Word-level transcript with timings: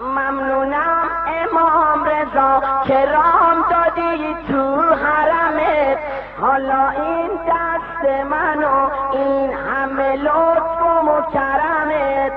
ممنونم 0.00 1.08
امام 1.26 2.04
رضا 2.04 2.62
که 2.84 3.06
رام 3.06 3.64
دادی 3.70 4.36
تو 4.48 4.94
حرمت. 4.94 5.98
حالا 6.40 6.88
این 6.88 7.30
دست 7.48 8.24
منو 8.30 8.90
این 9.12 9.52
همه 9.52 10.16
لطف 10.16 10.82
و 10.82 11.02
مکرمت. 11.02 12.32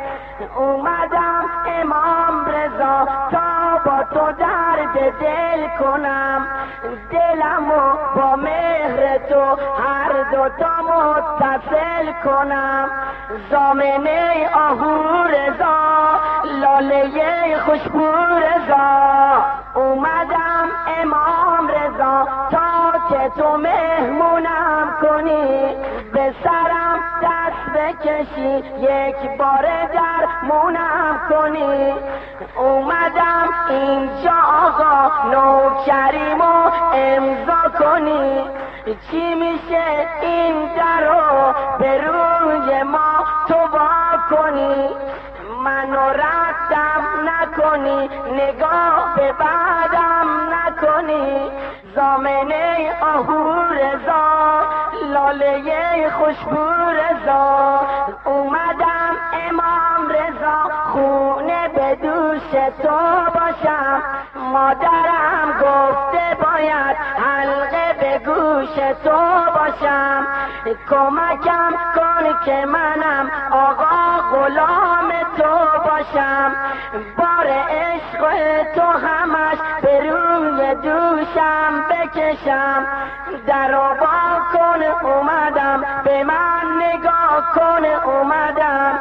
اومدم 0.55 1.45
امام 1.65 2.45
رضا 2.45 3.05
تا 3.31 3.77
با 3.85 4.03
تو 4.03 4.31
درد 4.31 5.19
دل 5.19 5.67
کنم. 5.79 6.47
دلمو 7.11 7.93
با 8.15 8.35
مهر 8.35 9.17
تو 9.17 9.57
هر 9.83 10.23
دوتا 10.31 10.81
متصل 10.81 12.13
کنم. 12.23 12.89
زامنه 13.51 14.49
آهو 14.53 15.23
رضا 15.23 16.19
لاله 16.61 17.57
خوشبو 17.65 18.11
رضا 18.45 18.89
اومدم 19.75 20.67
امام 21.01 21.67
رضا. 21.67 22.27
تا 22.51 22.91
که 23.09 23.29
تو 23.37 23.57
مهمونم 23.57 24.87
کنی 25.01 25.75
به 26.13 26.33
سرم 26.43 26.99
دست 27.23 27.63
بکشی. 27.75 28.63
یک 28.79 29.37
بار 29.37 29.65
در 29.93 30.27
مونم 30.43 31.19
کنی. 31.29 31.93
اومدم 32.57 33.49
اینجا 33.69 34.37
آقا 34.65 35.11
نوکریمو 35.31 36.71
امضا 36.93 37.79
کنی. 37.79 38.41
چی 39.11 39.35
میشه 39.35 40.07
این 40.21 40.69
در 40.75 41.01
رو 41.97 42.28
نکنی 47.89 48.09
نگاه 48.33 49.15
به 49.15 49.31
بعدم 49.31 50.27
نکنی. 50.53 51.51
زامنه 51.95 52.93
آهو 53.01 53.63
رضا 53.73 54.61
لاله 55.13 56.09
خوشبو 56.09 56.69
رضا. 56.89 57.79
اومدم 58.25 59.15
امام 59.49 60.09
رضا 60.09 60.69
خونه 60.93 61.67
به 61.67 61.95
دوش 61.95 62.51
تو 62.83 62.99
باشم. 63.33 64.01
مادرم 64.35 65.53
گفته 65.61 66.37
باید 66.43 66.95
حلقه 66.95 67.93
به 67.99 68.19
گوش 68.25 68.75
تو 69.03 69.19
باشم. 69.59 70.27
کمکم 70.89 71.71
کن 71.95 72.45
که 72.45 72.65
منم 72.65 73.31
آقا 73.51 74.21
غلام 74.31 74.78
باشم. 75.99 76.55
بار 77.17 77.47
عشق 77.47 78.63
تو 78.75 78.81
همش 78.81 79.57
به 79.81 79.99
روی 79.99 80.75
دوشم 80.75 81.85
بکشم. 81.89 82.85
در 83.47 83.71
با 83.71 84.05
کن 84.53 85.07
اومدم 85.07 85.83
به 86.03 86.23
من 86.23 86.61
نگاه 86.81 87.53
کن 87.55 87.85
اومدم. 87.85 88.99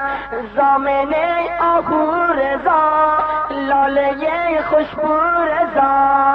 زامنه 0.57 1.49
آهو 1.61 2.33
رضا 2.33 3.19
لاله 3.51 4.63
خوشبو 4.63 5.15
رضا. 5.41 6.29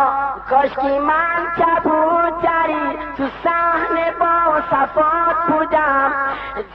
کاشکی 0.49 0.99
من 0.99 1.51
کبوتری 1.57 2.97
تو 3.17 3.23
صحنه 3.43 4.11
با 4.19 4.61
صفات 4.71 5.35
بودم. 5.47 6.02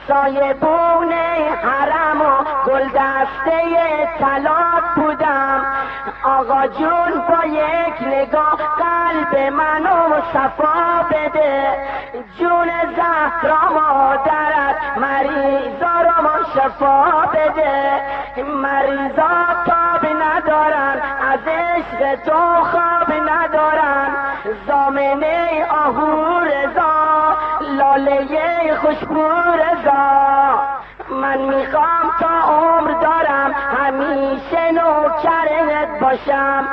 سایبون 0.07 1.13
حرم 1.63 2.21
و 2.21 2.43
گل 2.67 2.87
دسته 2.87 4.09
طلات 4.19 4.83
بودم. 4.95 5.65
آقا 6.23 6.67
جون 6.67 7.23
با 7.29 7.45
یک 7.45 8.01
نگاه 8.01 8.57
قلب 8.79 9.53
منو 9.53 10.21
صفا 10.33 11.05
بده. 11.11 11.77
جون 12.39 12.69
زهرا 12.95 13.69
مادرت 13.73 14.97
مریضا 14.97 16.01
رو 16.01 16.23
ما 16.23 16.37
شفا 16.55 17.03
بده. 17.33 18.01
مریضا 18.43 19.45
تاب 19.65 20.05
ندارن 20.21 21.01
از 21.31 21.39
عشق 21.47 22.15
تو 22.15 22.63
خواب 22.63 23.13
ندارن. 23.29 24.15
زامنه 24.67 25.65
آهو 25.69 26.28
خوشبو 28.81 29.29
رضا 29.51 30.59
من 31.09 31.37
می‌خوام 31.37 32.11
تا 32.19 32.53
عمر 32.53 32.91
دارم 32.91 33.51
همیشه 33.53 34.71
نوکرت 34.71 35.99
باشم. 36.01 36.67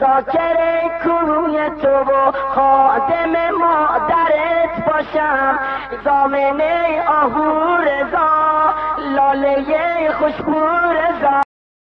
ذاکر 0.00 0.56
کوی 1.02 1.70
تو 1.70 1.88
و 1.88 2.32
خادم 2.54 3.50
مادرت 3.60 4.84
باشم. 4.86 5.58
زامنه 6.04 7.04
آهو 7.08 7.76
رضا 7.76 8.74
لاله 9.16 10.12
خوشبو 10.12 10.60
رضا 10.92 11.51